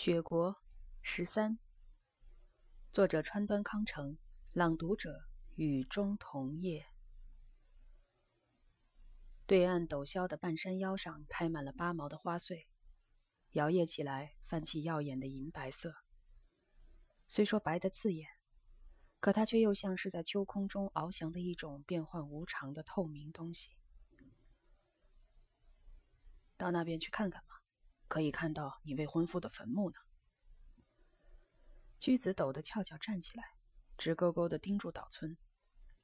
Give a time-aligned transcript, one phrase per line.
[0.00, 0.62] 雪国
[1.02, 1.58] 十三，
[2.92, 4.16] 作者川端康成，
[4.52, 6.86] 朗读者雨中桐叶。
[9.44, 12.68] 对岸陡峭的半山腰上开满了八毛的花穗，
[13.54, 15.92] 摇曳起来泛起耀眼的银白色。
[17.26, 18.28] 虽说白得刺眼，
[19.18, 23.72] 可它却又像是在秋空中翱翔的一种变幻无常的透明东西。
[26.56, 27.57] 到那边去看看吧。
[28.08, 29.96] 可以看到你未婚夫的坟墓呢。
[31.98, 33.44] 居子抖得翘翘站起来，
[33.96, 35.36] 直勾勾地盯住岛村，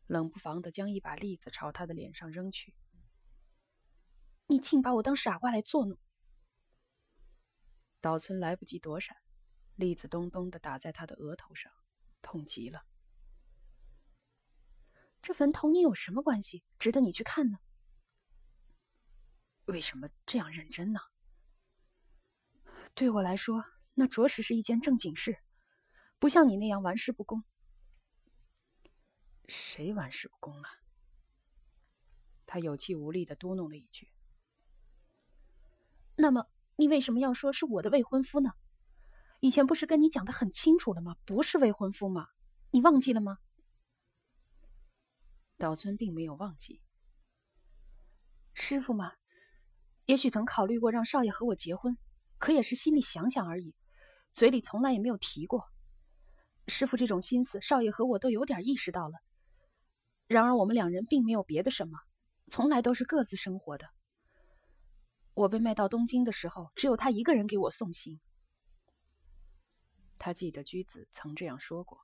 [0.06, 2.75] 冷不防地将一把栗子朝他的脸上扔去。
[4.47, 5.98] 你竟把我当傻瓜来作弄！
[8.01, 9.16] 岛村来不及躲闪，
[9.77, 11.73] 栗子咚咚地打在他的额头上，
[12.20, 12.84] 痛极了。
[15.23, 17.59] 这坟头你有什么关系，值得你去看呢？
[19.64, 21.00] 为什么这样认真呢？
[22.95, 25.39] 对我来说，那着实是一件正经事，
[26.21, 27.42] 不像你那样玩世不恭。
[29.48, 30.70] 谁玩世不恭啊？
[32.47, 34.12] 他有气无力的嘟哝了一句。
[36.14, 38.53] 那么，你为什么要说是我的未婚夫呢？
[39.41, 41.17] 以前不是跟你讲的很清楚了吗？
[41.25, 42.29] 不是未婚夫吗？
[42.70, 43.39] 你忘记了吗？
[45.56, 46.81] 岛村并没有忘记。
[48.55, 49.14] 师傅嘛，
[50.06, 51.98] 也许曾考虑过让少爷和我结婚。
[52.45, 53.75] 可也是心里想想而已，
[54.34, 55.64] 嘴里从来也没有提过。
[56.69, 59.14] 师傅这种心思，少爷和我都有点意识到了。
[60.27, 61.98] 然而我们两人并没有别的什么，
[62.51, 63.89] 从来都是各自生活的。
[65.33, 68.20] 我被卖到东京的时候，只有他一个人给我送行。
[70.19, 71.98] 他记得居子曾这样说过。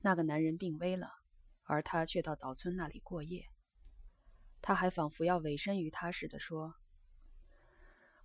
[0.00, 1.10] 那个男人病危了，
[1.64, 3.48] 而他却到岛村那里过夜。
[4.62, 6.76] 他还仿佛要委身于他似的说。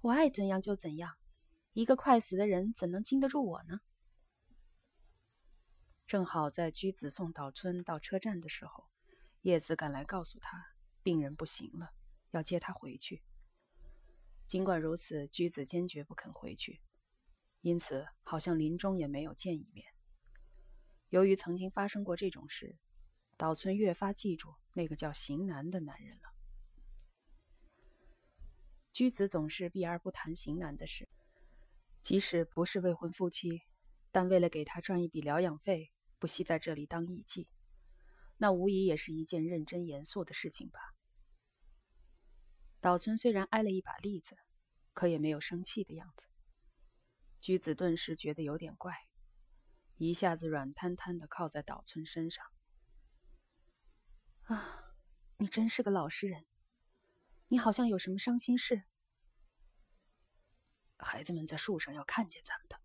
[0.01, 1.17] 我爱怎样就怎样，
[1.73, 3.81] 一个快死的人怎能经得住我呢？
[6.07, 8.85] 正好在居子送岛村到车站的时候，
[9.41, 10.57] 叶子赶来告诉他，
[11.03, 11.89] 病人不行了，
[12.31, 13.21] 要接他回去。
[14.47, 16.79] 尽管如此，居子坚决不肯回去，
[17.59, 19.85] 因此好像临终也没有见一面。
[21.09, 22.77] 由于曾经发生过这种事，
[23.35, 26.38] 岛村越发记住那个叫型男的男人了。
[28.99, 31.07] 居子总是避而不谈型男的事，
[32.01, 33.61] 即使不是未婚夫妻，
[34.11, 37.47] 但为了给他赚一笔疗养费，不惜在这里当艺妓，
[38.35, 40.81] 那无疑也是一件认真严肃的事情吧。
[42.81, 44.35] 岛村虽然挨了一把栗子，
[44.91, 46.27] 可也没有生气的样子。
[47.39, 49.07] 居子顿时觉得有点怪，
[49.95, 52.45] 一下子软瘫瘫的靠在岛村身上。
[54.41, 54.97] 啊，
[55.37, 56.45] 你真是个老实人，
[57.49, 58.83] 你好像有什么伤心事。
[60.97, 62.79] 孩子们在树上要看见咱们的。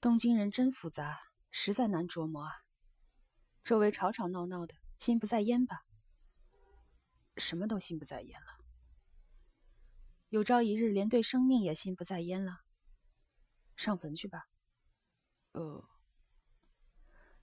[0.00, 1.20] 东京人真复杂，
[1.50, 2.64] 实在难琢磨啊。
[3.62, 5.84] 周围吵吵闹闹的，心不在焉吧？
[7.36, 8.58] 什么都心不在焉了。
[10.30, 12.62] 有朝一日，连对生命也心不在焉了。
[13.76, 14.48] 上坟去吧。
[15.52, 15.88] 呃，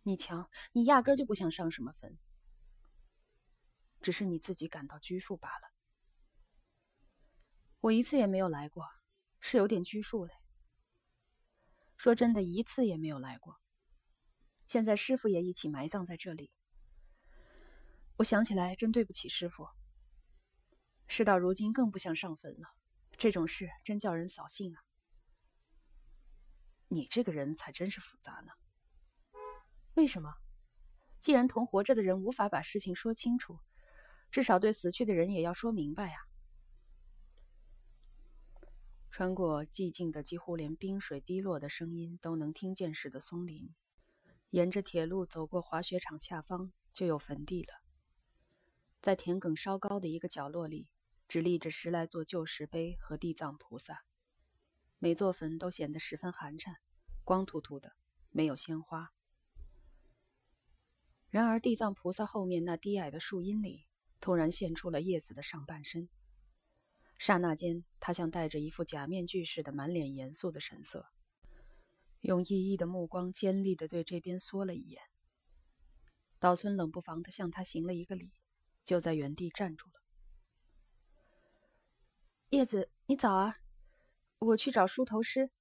[0.04, 2.18] 你瞧，你压根就不想上什么坟，
[4.06, 5.72] 只是你自己感到拘束罢了。
[7.80, 8.88] 我一次也没有来过，
[9.40, 10.34] 是有点拘束嘞。
[11.98, 13.60] 说真的，一次也没有来过。
[14.68, 16.52] 现在师傅也一起埋葬在这里，
[18.18, 19.68] 我想起来真对不起师傅。
[21.08, 22.76] 事到如今，更不想上坟了。
[23.18, 24.84] 这种事真叫人扫兴啊！
[26.90, 28.52] 你这个人才真是复杂呢。
[29.96, 30.36] 为什么？
[31.20, 33.60] 既然同活着的人无法把事情说清楚，
[34.35, 36.28] 至少对死去的人也要说明白呀。
[39.09, 43.74] 穿过寂静的几乎连冰水滴落的声音都能听见似的松林，
[44.50, 47.75] 沿着铁路走过滑雪场下方，就有坟地了。
[49.01, 50.90] 在田埂稍高的一个角落里，
[51.29, 54.03] 只立着十来座旧石碑和地藏菩萨，
[55.00, 56.75] 每座坟都显得十分寒碜，
[57.24, 57.94] 光秃秃的，
[58.31, 59.13] 没有鲜花。
[61.30, 63.86] 然而，地藏菩萨后面那低矮的树荫里，
[64.25, 66.10] 突然现出了叶子的上半身。
[67.19, 71.06] 刹那间，他像戴着一副假面具似的，满脸严肃的神色，
[72.22, 75.00] 用熠熠的目光尖利地对这边缩了一眼。
[76.39, 78.33] 岛村冷不防地向他行了一个礼，
[78.83, 80.01] 就在原地站住了。
[82.50, 83.57] 叶子，你早啊，
[84.39, 85.51] 我去找梳头师。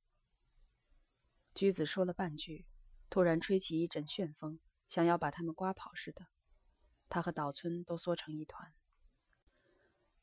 [1.55, 2.64] 菊子说了半句，
[3.11, 4.58] 突然吹起一阵旋风，
[4.88, 6.28] 想要把他们刮跑似的，
[7.14, 8.75] 他和岛村都缩成一团。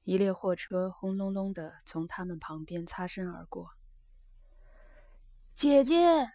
[0.03, 3.69] 一列货车轰隆隆地从他们旁边擦身而过。
[5.55, 6.27] 姐姐！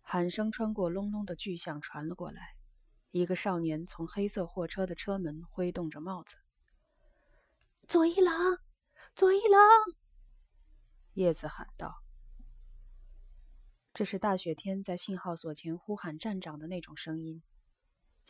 [0.00, 2.56] 喊声穿过隆隆的巨响传了过来。
[3.12, 6.36] 一个少年从黑色货车的车门挥动着帽子。
[7.86, 8.34] 左一郎，
[9.14, 9.60] 左一郎！
[11.12, 12.02] 叶子喊道。
[13.94, 17.44] 这是大雪天在信号所前呼喊站长的那种声音，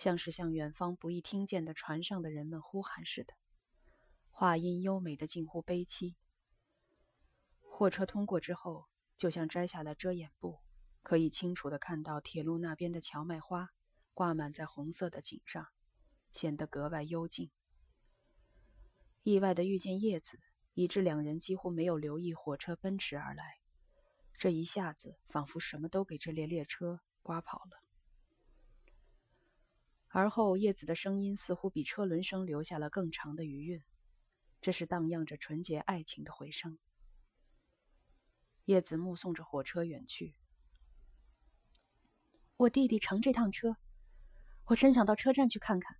[0.00, 3.34] 像是向远方不易听见的船上的人们呼喊似的，
[4.30, 6.14] 话音优美的近乎悲凄。
[7.60, 8.86] 货车通过之后，
[9.18, 10.60] 就像摘下了遮掩布，
[11.02, 13.72] 可以清楚地看到铁路那边的荞麦花
[14.14, 15.66] 挂满在红色的锦上，
[16.32, 17.50] 显得格外幽静。
[19.22, 20.40] 意外地遇见叶子，
[20.72, 23.58] 以致两人几乎没有留意火车奔驰而来。
[24.38, 27.82] 这一下子，仿佛什么都给这列列车刮跑了。
[30.12, 33.84] 而后，叶子的声音似乎比车轮声留下了更长的余韵，
[34.60, 36.78] 这是荡漾着纯洁爱情的回声。
[38.64, 40.34] 叶子目送着火车远去。
[42.56, 43.76] 我弟弟乘这趟车，
[44.64, 45.96] 我真想到车站去看看。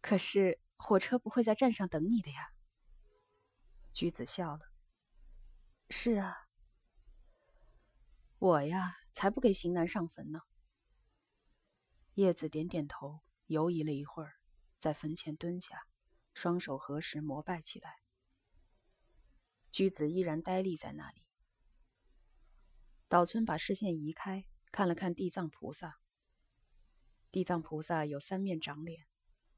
[0.00, 2.52] 可是火车不会在站上等你的呀。
[3.92, 4.72] 菊子笑了。
[5.88, 6.48] 是啊，
[8.38, 10.40] 我呀，才不给型男上坟呢。
[12.14, 14.40] 叶子点点头，犹疑了一会儿，
[14.78, 15.86] 在坟前蹲下，
[16.34, 18.00] 双手合十膜拜起来。
[19.70, 21.22] 居子依然呆立在那里。
[23.08, 25.98] 岛村把视线移开，看了看地藏菩萨。
[27.30, 29.06] 地藏菩萨有三面长脸，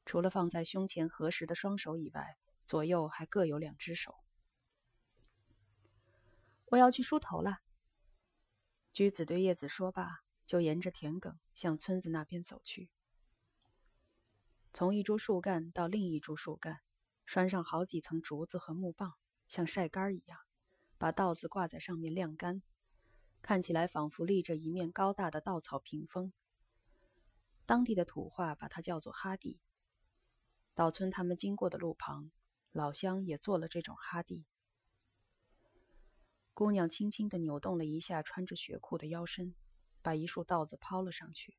[0.04, 4.16] 除了放在胸前合十的双手以外，左右还各有两只手。
[6.66, 7.60] 我要去梳头了。
[8.92, 12.90] 菊子对叶子说罢，就沿着田埂向村子那边走去。
[14.72, 16.80] 从一株树干到另一株树干，
[17.26, 19.14] 拴上好几层竹子和木棒，
[19.46, 20.38] 像晒干一样，
[20.96, 22.62] 把稻子挂在上面晾干，
[23.42, 26.32] 看起来仿佛立着一面高大的稻草屏风。
[27.66, 29.60] 当地的土话把它叫做哈地。
[30.74, 32.30] 岛村他们经过的路旁，
[32.70, 34.46] 老乡也做了这种哈地。
[36.54, 39.54] 姑娘轻轻地扭动了一下穿着雪裤的腰身，
[40.02, 41.56] 把一束稻子抛了上去。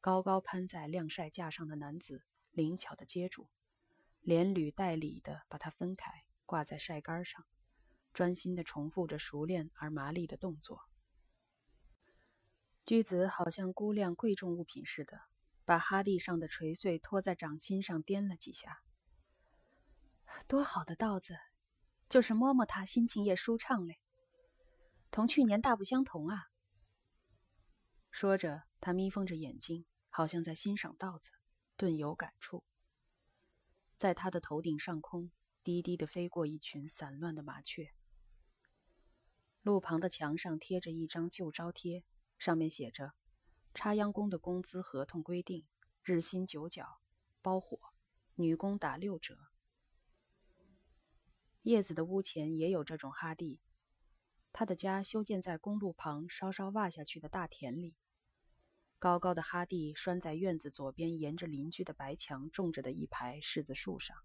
[0.00, 3.48] 高高攀在晾晒架上的男子灵巧地接住，
[4.20, 7.46] 连缕带理地把它分开，挂在晒杆上，
[8.12, 10.80] 专心地重复着熟练而麻利的动作。
[12.84, 15.22] 驹子好像估量贵重物品似的，
[15.64, 18.82] 把哈地上的垂穗托在掌心上掂了几下。
[20.46, 21.38] 多好的稻子，
[22.10, 24.00] 就是摸摸它，心情也舒畅嘞。
[25.10, 26.48] 同去年大不相同啊！
[28.14, 31.32] 说着，他眯缝着眼睛，好像在欣赏稻子，
[31.76, 32.62] 顿有感触。
[33.98, 35.32] 在他的头顶上空，
[35.64, 37.92] 低低的飞过一群散乱的麻雀。
[39.62, 42.04] 路旁的墙上贴着一张旧招贴，
[42.38, 43.14] 上面写着
[43.74, 45.66] ：“插秧工的工资合同规定，
[46.04, 47.00] 日薪九角，
[47.42, 47.80] 包伙，
[48.36, 49.48] 女工打六折。”
[51.62, 53.60] 叶子的屋前也有这种哈地。
[54.52, 57.96] 他的家修建在公路旁稍稍挖下去的大田里，
[59.04, 64.16] 高高的哈地拴在院子左边，沿着邻居的白墙种着的一排柿子树上。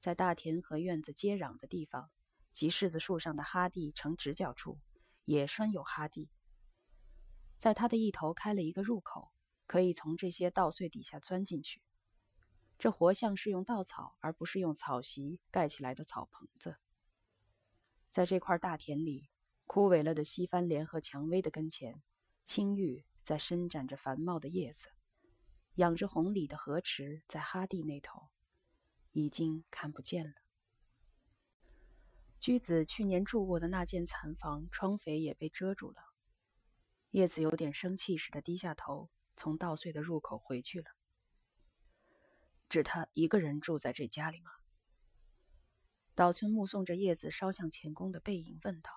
[0.00, 2.10] 在大田和院子接壤的地方，
[2.50, 4.80] 及柿子树上的哈地呈直角处，
[5.26, 6.30] 也拴有哈地。
[7.58, 9.30] 在它的一头开了一个入口，
[9.66, 11.82] 可以从这些稻穗底下钻进去。
[12.78, 16.76] 这活像是用稻草，而不是用草席盖起来的草棚子。
[18.10, 19.28] 在这块大田里，
[19.66, 22.02] 枯萎了的西番莲和蔷薇的跟前，
[22.46, 24.88] 青玉在伸展着繁茂的叶子，
[25.76, 28.28] 养着红鲤的河池在哈地那头，
[29.12, 30.34] 已经看不见了。
[32.40, 36.02] 居子去年住过的那间残房，窗扉也被遮住了。
[37.10, 40.86] 叶子有点生气似的低下头，从稻穗的入口回去了。
[42.68, 44.50] 只他一个人住在这家里吗？
[46.14, 48.90] 岛村目送着叶子烧向前宫的背影，问道：“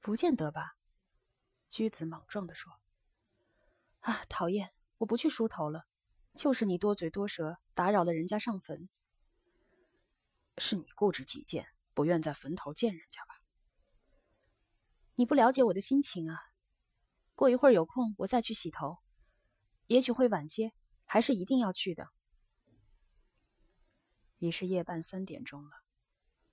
[0.00, 0.76] 不见得吧？”
[1.68, 2.72] 居子莽撞地说
[4.00, 4.72] ：“啊，讨厌！
[4.98, 5.86] 我不去梳头了，
[6.34, 8.88] 就是你多嘴多舌，打扰了人家上坟。
[10.58, 13.42] 是你固执己见，不愿在坟头见人家吧？
[15.16, 16.40] 你不了解我的心情啊！
[17.34, 18.98] 过一会儿有空，我再去洗头，
[19.88, 20.72] 也许会晚些，
[21.04, 22.08] 还是一定要去的。”
[24.38, 25.70] 已是夜半三点钟了，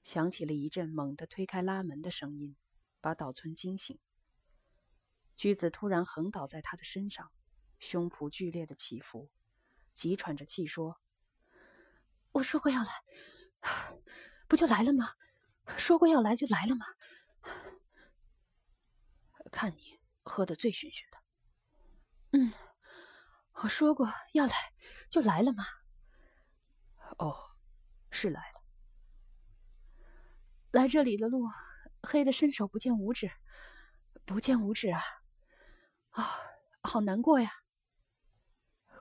[0.03, 2.55] 响起了一阵猛地推开拉门的声音，
[3.01, 3.99] 把岛村惊醒。
[5.41, 7.31] 驹子突然横倒在他的身上，
[7.79, 9.31] 胸脯剧烈的起伏，
[9.95, 11.01] 急喘着气说
[12.33, 12.91] ：“我说过要来，
[14.47, 15.15] 不就来了吗？
[15.77, 16.85] 说过要来就来了吗？
[19.51, 21.17] 看你喝得醉醺醺的。
[22.33, 22.53] 嗯，
[23.63, 24.53] 我说过要来
[25.09, 25.65] 就来了吗？
[27.17, 27.35] 哦，
[28.11, 28.61] 是来了。
[30.69, 31.49] 来这里的路
[32.03, 33.31] 黑的伸手不见五指，
[34.23, 35.01] 不见五指啊！
[36.11, 36.39] 啊，
[36.81, 37.63] 好难过呀！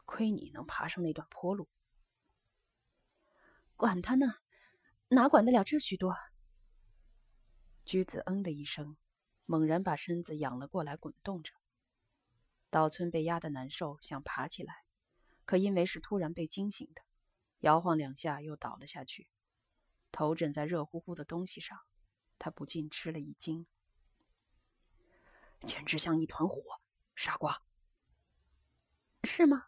[0.04, 1.68] 亏你能爬上那段坡路。
[3.76, 4.36] 管他呢，
[5.08, 6.16] 哪管得了这许多？
[7.84, 8.96] 驹子嗯的一声，
[9.44, 11.52] 猛然把身子仰了过来，滚动着。
[12.70, 14.84] 岛村被压得难受，想爬起来，
[15.44, 17.02] 可因为是突然被惊醒的，
[17.60, 19.28] 摇晃两下又倒了下去，
[20.12, 21.80] 头枕在热乎乎的东西上，
[22.38, 23.66] 他不禁吃了一惊，
[25.66, 26.62] 简直像一团火，
[27.22, 27.62] 傻瓜。
[29.24, 29.66] 是吗？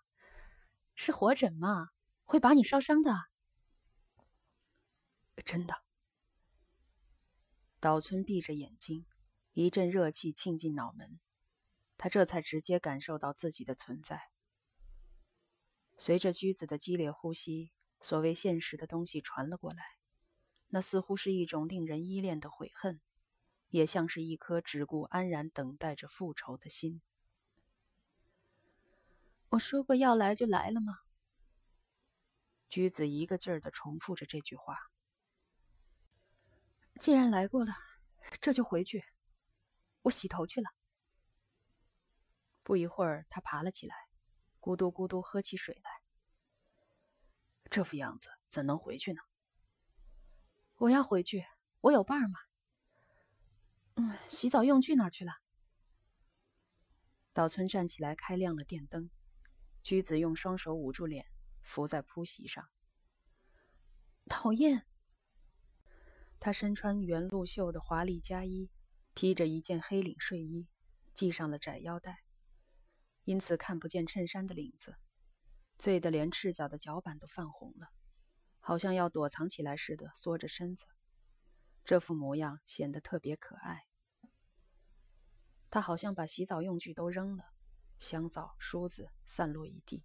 [0.94, 1.90] 是火疹吗？
[2.24, 3.14] 会把你烧伤的。
[5.44, 5.82] 真的。
[7.78, 9.04] 岛村闭着眼睛，
[9.52, 11.20] 一阵热气沁进脑门。
[11.98, 14.30] 他这才直接感受到自己的存在。
[15.98, 19.84] 随着驹子的激烈呼吸，所谓现实的东西传了过来，
[20.68, 23.02] 那似乎是一种令人依恋的悔恨，
[23.68, 27.02] 也像是一颗只顾安然等待着复仇的心。
[29.52, 30.94] 我说过要来就来了吗？
[32.70, 34.78] 橘子一个劲儿的重复着这句话。
[36.98, 37.74] 既然来过了，
[38.40, 39.04] 这就回去。
[40.00, 40.70] 我洗头去了。
[42.62, 43.94] 不一会儿，他爬了起来，
[44.58, 45.90] 咕嘟咕嘟喝起水来。
[47.70, 49.20] 这副样子怎能回去呢？
[50.76, 51.44] 我要回去，
[51.82, 52.40] 我有伴儿嘛。
[53.96, 55.34] 嗯，洗澡用具哪儿去了？
[57.34, 59.10] 岛村站起来，开亮了电灯。
[59.82, 61.26] 驹子用双手捂住脸，
[61.62, 62.68] 伏在铺席上。
[64.26, 64.86] 讨厌。
[66.38, 68.70] 他身穿原露袖的华丽夹衣，
[69.14, 70.66] 披着一件黑领睡衣，
[71.14, 72.24] 系上了窄腰带。
[73.24, 74.96] 因此看不见衬衫的领子，
[75.78, 77.88] 醉得连赤脚的脚板都泛红了，
[78.58, 80.86] 好像要躲藏起来似的缩着身子，
[81.84, 83.86] 这副模样显得特别可爱。
[85.70, 87.44] 他好像把洗澡用具都扔了，
[88.02, 90.02] 香皂、梳子散落一地。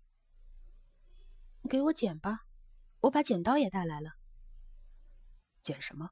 [1.67, 2.45] 给我剪吧，
[3.01, 4.11] 我把剪刀也带来了。
[5.63, 6.11] 剪什么？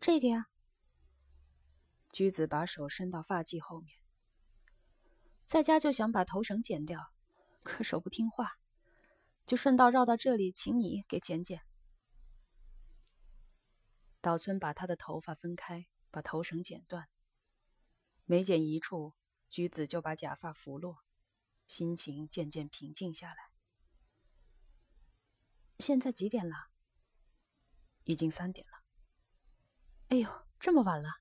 [0.00, 0.46] 这个呀。
[2.12, 3.98] 橘子把手伸到发髻后面。
[5.46, 7.12] 在家就想把头绳剪掉，
[7.62, 8.52] 可手不听话，
[9.44, 11.62] 就顺道绕到这里，请你给剪剪。
[14.20, 17.08] 岛村把他的头发分开，把头绳剪断。
[18.24, 19.14] 每剪一处，
[19.48, 21.04] 菊子就把假发拂落，
[21.66, 23.50] 心情渐渐平静下来。
[25.78, 26.70] 现在几点了？
[28.04, 28.82] 已经三点了。
[30.08, 31.20] 哎呦，这么晚了，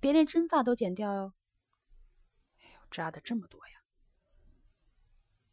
[0.00, 1.34] 别连真发都剪掉哟。
[2.90, 3.84] 扎的这么多呀！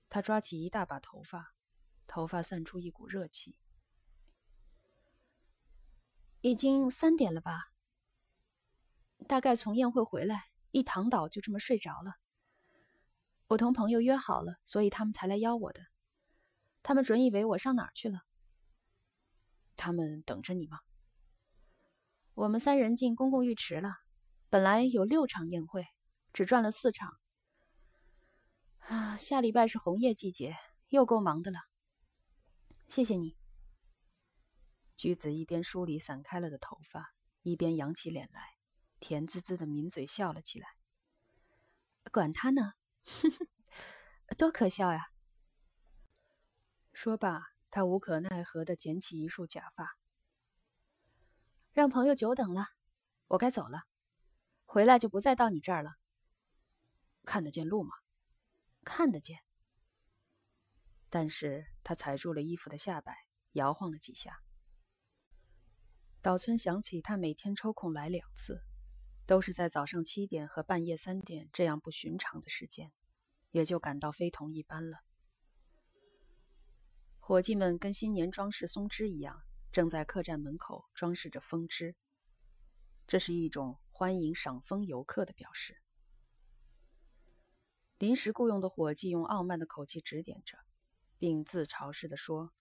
[0.09, 1.53] 他抓起一大把头发，
[2.07, 3.59] 头发散出一股热气。
[6.41, 7.71] 已经三点了吧？
[9.27, 12.13] 大概从宴会回来，一躺倒就这么睡着了。
[13.47, 15.81] 我同朋友约好了，所以他们才来邀我的。
[16.83, 18.19] 他们准以为我上哪儿去了。
[19.75, 20.79] 他们等着你吗？
[22.33, 23.93] 我们三人进公共浴池了。
[24.50, 25.86] 本来有六场宴会，
[26.33, 27.13] 只转了四场。
[28.79, 30.55] 啊，下礼拜是红叶季节，
[30.88, 31.59] 又够忙的了。
[32.88, 33.36] 谢谢你。
[34.95, 38.56] 菊子一边梳理散开了的头发，一边扬起脸来，
[39.00, 40.68] 甜滋滋的抿嘴笑了起来。
[42.12, 42.74] 管他呢，
[44.38, 45.12] 多可笑呀！
[46.94, 49.98] 说罢，他无可奈何的捡起一束假发。
[51.72, 52.68] 让朋友久等了，
[53.27, 53.84] 我该走了，
[54.66, 55.98] 回来就不再到你这儿了。
[57.24, 57.94] 看得见路吗？
[58.84, 59.39] 看得见，
[61.10, 64.42] 但是他踩住了衣服的下摆，摇晃了几下。
[66.22, 68.63] 岛村想起他每天抽空来两次，
[69.27, 72.93] 都是在早上七点和半夜三点这样不寻常的时间，
[73.51, 75.00] 也就感到非同一般了。
[77.19, 81.98] 伙计们跟新年装饰松枝一样，正在客栈门口装饰着风枝，
[83.05, 85.77] 这是一种欢迎赏枫游客的表示。
[87.98, 90.57] 临时雇佣的伙计用傲慢的口气指点着，
[91.17, 92.53] 并自嘲似的说：“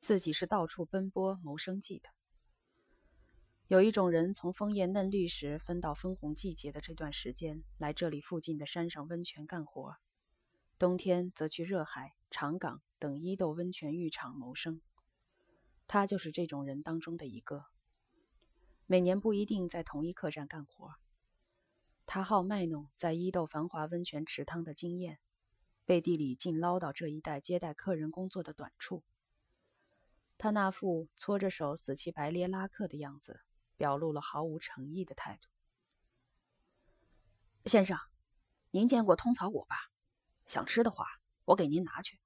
[0.00, 2.10] 自己是到处奔波谋生计的。
[3.68, 9.96] 有一种人从枫叶嫩绿时分到分红季节的这段时间来这里附近的山上温泉干活，
[10.78, 14.80] 冬天则去热海、长港等伊豆温泉浴场谋生。
[15.86, 17.66] 他就是这种人当中的一个。
[18.86, 20.94] 每年不一定在同一客栈干活。
[22.06, 25.18] 他好卖弄在伊豆繁华温泉池汤的经验，
[25.84, 29.04] 背地里尽唠叨这一带接待客人工作的短处。
[30.38, 33.42] 他那副搓着手死乞白咧拉客的样子，
[33.78, 35.48] 表露了毫无诚意的态度。
[37.64, 37.96] 先生，
[38.70, 39.76] 您见过通草果吧？
[40.46, 41.06] 想吃的话，
[41.46, 42.20] 我给您拿去。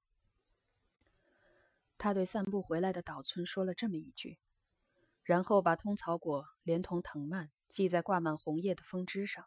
[1.97, 4.37] 他对散步回来的岛村说了这么一句，
[5.23, 9.45] 然后把通草果连同藤蔓系在挂满红叶的枫枝上。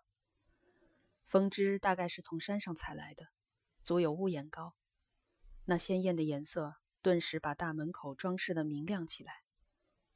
[1.27, 3.27] 枫枝大概是从山上采来的，
[3.83, 4.75] 足有屋檐高，
[5.65, 6.77] 那鲜艳的颜色。
[7.03, 9.45] 顿时把大门口装饰的明亮起来，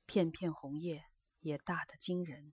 [0.07, 1.05] 片片红叶
[1.41, 2.53] 也大得惊人。